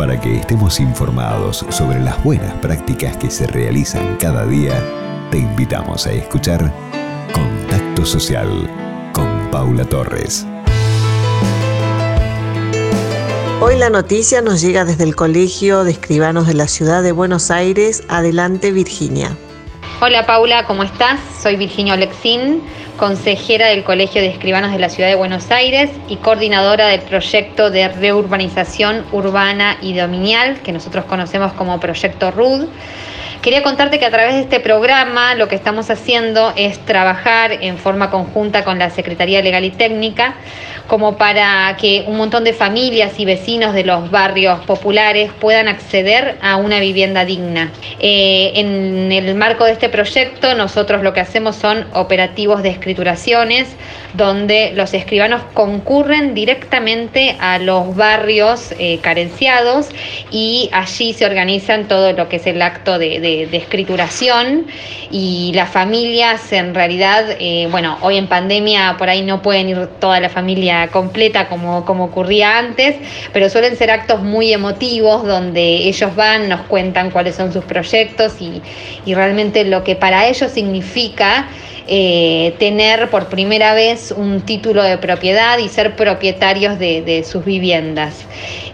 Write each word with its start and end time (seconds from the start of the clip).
Para 0.00 0.18
que 0.18 0.34
estemos 0.34 0.80
informados 0.80 1.66
sobre 1.68 2.00
las 2.00 2.24
buenas 2.24 2.54
prácticas 2.60 3.18
que 3.18 3.30
se 3.30 3.46
realizan 3.46 4.16
cada 4.16 4.46
día, 4.46 4.82
te 5.30 5.36
invitamos 5.36 6.06
a 6.06 6.12
escuchar 6.12 6.72
Contacto 7.34 8.06
Social 8.06 8.48
con 9.12 9.50
Paula 9.50 9.84
Torres. 9.84 10.46
Hoy 13.60 13.76
la 13.76 13.90
noticia 13.90 14.40
nos 14.40 14.62
llega 14.62 14.86
desde 14.86 15.04
el 15.04 15.14
Colegio 15.14 15.84
de 15.84 15.90
Escribanos 15.90 16.46
de 16.46 16.54
la 16.54 16.66
Ciudad 16.66 17.02
de 17.02 17.12
Buenos 17.12 17.50
Aires. 17.50 18.02
Adelante, 18.08 18.72
Virginia. 18.72 19.36
Hola 20.02 20.24
Paula, 20.24 20.64
¿cómo 20.64 20.82
estás? 20.82 21.20
Soy 21.42 21.56
Virginia 21.56 21.92
Olexín, 21.92 22.62
consejera 22.96 23.66
del 23.66 23.84
Colegio 23.84 24.22
de 24.22 24.28
Escribanos 24.28 24.72
de 24.72 24.78
la 24.78 24.88
Ciudad 24.88 25.10
de 25.10 25.14
Buenos 25.14 25.50
Aires 25.50 25.90
y 26.08 26.16
coordinadora 26.16 26.86
del 26.86 27.02
proyecto 27.02 27.70
de 27.70 27.86
reurbanización 27.88 29.04
urbana 29.12 29.76
y 29.82 29.92
dominial, 29.92 30.60
que 30.62 30.72
nosotros 30.72 31.04
conocemos 31.04 31.52
como 31.52 31.78
Proyecto 31.80 32.30
RUD. 32.30 32.68
Quería 33.42 33.62
contarte 33.62 33.98
que 33.98 34.04
a 34.04 34.10
través 34.10 34.34
de 34.34 34.40
este 34.42 34.60
programa 34.60 35.34
lo 35.34 35.48
que 35.48 35.54
estamos 35.54 35.88
haciendo 35.90 36.52
es 36.56 36.78
trabajar 36.80 37.52
en 37.52 37.78
forma 37.78 38.10
conjunta 38.10 38.64
con 38.64 38.78
la 38.78 38.90
Secretaría 38.90 39.40
Legal 39.40 39.64
y 39.64 39.70
Técnica 39.70 40.34
como 40.86 41.16
para 41.16 41.76
que 41.80 42.04
un 42.08 42.16
montón 42.16 42.42
de 42.42 42.52
familias 42.52 43.20
y 43.20 43.24
vecinos 43.24 43.74
de 43.74 43.84
los 43.84 44.10
barrios 44.10 44.58
populares 44.64 45.30
puedan 45.38 45.68
acceder 45.68 46.36
a 46.42 46.56
una 46.56 46.80
vivienda 46.80 47.24
digna. 47.24 47.70
Eh, 48.00 48.52
en 48.56 49.12
el 49.12 49.36
marco 49.36 49.64
de 49.64 49.72
este 49.72 49.88
proyecto 49.88 50.56
nosotros 50.56 51.02
lo 51.02 51.12
que 51.12 51.20
hacemos 51.20 51.54
son 51.54 51.86
operativos 51.92 52.64
de 52.64 52.70
escrituraciones 52.70 53.68
donde 54.14 54.72
los 54.74 54.92
escribanos 54.92 55.42
concurren 55.54 56.34
directamente 56.34 57.36
a 57.38 57.60
los 57.60 57.94
barrios 57.94 58.74
eh, 58.80 58.98
carenciados 59.00 59.88
y 60.32 60.70
allí 60.72 61.12
se 61.12 61.24
organizan 61.24 61.86
todo 61.86 62.12
lo 62.12 62.28
que 62.28 62.36
es 62.36 62.46
el 62.48 62.60
acto 62.60 62.98
de 62.98 63.20
de, 63.20 63.29
escrituración 63.52 64.66
y 65.10 65.52
las 65.54 65.70
familias 65.70 66.52
en 66.52 66.74
realidad, 66.74 67.24
eh, 67.38 67.68
bueno, 67.70 67.98
hoy 68.02 68.16
en 68.16 68.26
pandemia 68.26 68.96
por 68.98 69.08
ahí 69.08 69.22
no 69.22 69.42
pueden 69.42 69.68
ir 69.68 69.86
toda 69.98 70.20
la 70.20 70.28
familia 70.28 70.88
completa 70.88 71.48
como, 71.48 71.84
como 71.84 72.04
ocurría 72.04 72.58
antes, 72.58 72.96
pero 73.32 73.48
suelen 73.48 73.76
ser 73.76 73.90
actos 73.90 74.22
muy 74.22 74.52
emotivos 74.52 75.26
donde 75.26 75.62
ellos 75.62 76.14
van, 76.14 76.48
nos 76.48 76.62
cuentan 76.62 77.10
cuáles 77.10 77.34
son 77.36 77.52
sus 77.52 77.64
proyectos 77.64 78.34
y, 78.40 78.62
y 79.04 79.14
realmente 79.14 79.64
lo 79.64 79.84
que 79.84 79.96
para 79.96 80.26
ellos 80.26 80.50
significa 80.52 81.48
eh, 81.92 82.54
tener 82.60 83.10
por 83.10 83.26
primera 83.26 83.74
vez 83.74 84.14
un 84.16 84.42
título 84.42 84.80
de 84.84 84.96
propiedad 84.98 85.58
y 85.58 85.68
ser 85.68 85.96
propietarios 85.96 86.78
de, 86.78 87.26
sus 87.28 87.44
viviendas. 87.44 88.26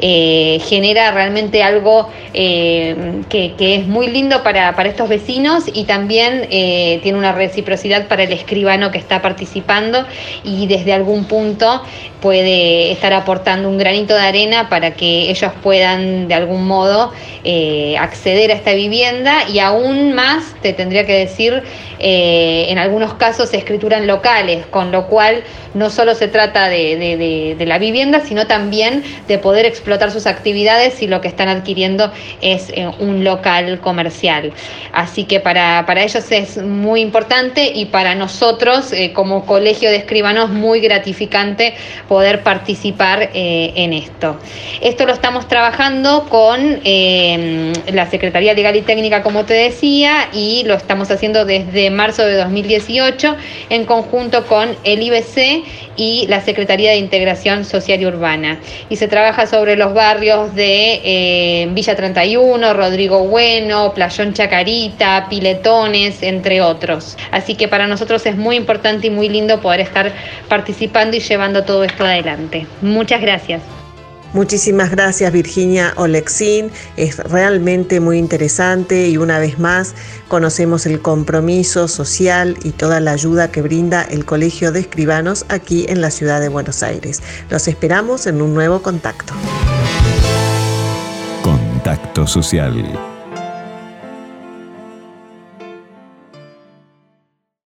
Eh, 0.00 0.60
genera 0.66 1.12
realmente 1.12 1.62
algo 1.62 2.10
eh, 2.32 3.22
que, 3.28 3.54
es 3.56 3.86
muy 3.86 4.08
lindo 4.08 4.42
para, 4.42 4.70
estos 4.82 5.08
vecinos 5.08 5.66
y 5.72 5.84
también 5.84 6.48
tiene 6.50 7.16
una 7.16 7.30
reciprocidad 7.30 8.08
para 8.08 8.24
el 8.24 8.32
escribano 8.32 8.90
que 8.90 8.98
está 8.98 9.22
participando 9.22 10.04
y 10.42 10.66
desde 10.66 10.92
algún 10.92 11.26
punto 11.26 11.82
puede 12.20 12.90
estar 12.90 13.12
aportando 13.12 13.68
un 13.68 13.78
granito 13.78 14.14
de 14.14 14.22
arena 14.22 14.68
para 14.68 14.94
que 14.94 15.30
ellos 15.30 15.52
puedan 15.62 16.26
de 16.26 16.34
algún 16.34 16.66
modo 16.66 17.12
acceder 18.00 18.50
a 18.50 18.54
esta 18.54 18.72
vivienda 18.72 19.48
y 19.48 19.60
aún 19.60 20.14
más, 20.14 20.54
te 20.62 20.72
tendría 20.72 21.06
que 21.06 21.12
decir, 21.12 21.62
en 22.00 22.78
algunos 22.78 23.03
casos 23.12 23.50
se 23.50 23.58
escrituran 23.58 24.06
locales, 24.06 24.64
con 24.66 24.90
lo 24.90 25.06
cual 25.08 25.44
no 25.74 25.90
solo 25.90 26.14
se 26.14 26.28
trata 26.28 26.68
de, 26.68 27.56
la 27.66 27.78
vivienda, 27.78 28.20
sino 28.20 28.46
también 28.46 29.02
de 29.28 29.38
poder 29.38 29.66
explotar 29.66 30.10
sus 30.10 30.26
actividades 30.26 30.94
si 30.94 31.06
lo 31.06 31.20
que 31.20 31.28
están 31.28 31.48
adquiriendo 31.48 32.10
es 32.40 32.70
eh, 32.70 32.88
un 33.00 33.24
local 33.24 33.80
comercial. 33.80 34.52
Así 34.92 35.24
que 35.24 35.40
para, 35.40 35.84
ellos 36.02 36.30
es 36.30 36.56
muy 36.56 37.00
importante 37.00 37.72
y 37.74 37.86
para 37.86 38.14
nosotros 38.14 38.92
eh, 38.92 39.12
como 39.12 39.44
colegio 39.44 39.90
de 39.90 39.96
escribanos 39.96 40.50
muy 40.50 40.80
gratificante 40.80 41.74
poder 42.08 42.42
participar 42.42 43.30
eh, 43.34 43.72
en 43.74 43.92
esto. 43.92 44.38
Esto 44.80 45.04
lo 45.04 45.12
estamos 45.12 45.48
trabajando 45.48 46.26
con 46.28 46.80
la 46.84 48.10
Secretaría 48.10 48.54
Legal 48.54 48.76
y 48.76 48.82
Técnica, 48.82 49.22
como 49.22 49.44
te 49.44 49.54
decía, 49.54 50.28
y 50.32 50.62
lo 50.64 50.74
estamos 50.74 51.10
haciendo 51.10 51.44
desde 51.44 51.90
marzo 51.90 52.24
de 52.24 52.36
2018 53.00 53.36
en 53.70 53.84
conjunto 53.84 54.46
con 54.46 54.76
el 54.84 55.02
IBC 55.02 55.64
y 55.96 56.26
la 56.28 56.40
Secretaría 56.40 56.90
de 56.90 56.96
Integración 56.96 57.64
Social 57.64 58.00
y 58.00 58.06
Urbana. 58.06 58.58
Y 58.88 58.96
se 58.96 59.08
trabaja 59.08 59.46
sobre 59.46 59.76
los 59.76 59.94
barrios 59.94 60.54
de 60.54 61.00
eh, 61.04 61.68
Villa 61.70 61.96
31, 61.96 62.74
Rodrigo 62.74 63.24
Bueno, 63.24 63.92
Playón 63.94 64.34
Chacarita, 64.34 65.26
Piletones, 65.28 66.22
entre 66.22 66.60
otros. 66.60 67.16
Así 67.30 67.54
que 67.54 67.68
para 67.68 67.86
nosotros 67.86 68.24
es 68.26 68.36
muy 68.36 68.56
importante 68.56 69.06
y 69.06 69.10
muy 69.10 69.28
lindo 69.28 69.60
poder 69.60 69.80
estar 69.80 70.12
participando 70.48 71.16
y 71.16 71.20
llevando 71.20 71.64
todo 71.64 71.84
esto 71.84 72.04
adelante. 72.04 72.66
Muchas 72.80 73.20
gracias. 73.20 73.83
Muchísimas 74.34 74.90
gracias 74.90 75.32
Virginia 75.32 75.94
Olexin, 75.96 76.72
es 76.96 77.18
realmente 77.18 78.00
muy 78.00 78.18
interesante 78.18 79.08
y 79.08 79.16
una 79.16 79.38
vez 79.38 79.60
más 79.60 79.94
conocemos 80.26 80.86
el 80.86 81.00
compromiso 81.00 81.86
social 81.86 82.58
y 82.64 82.72
toda 82.72 82.98
la 82.98 83.12
ayuda 83.12 83.52
que 83.52 83.62
brinda 83.62 84.02
el 84.02 84.24
Colegio 84.24 84.72
de 84.72 84.80
Escribanos 84.80 85.46
aquí 85.48 85.86
en 85.88 86.00
la 86.00 86.10
ciudad 86.10 86.40
de 86.40 86.48
Buenos 86.48 86.82
Aires. 86.82 87.22
Los 87.48 87.68
esperamos 87.68 88.26
en 88.26 88.42
un 88.42 88.54
nuevo 88.54 88.82
contacto. 88.82 89.34
Contacto 91.44 92.26
Social 92.26 93.13